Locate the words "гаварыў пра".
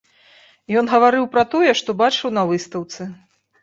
0.93-1.43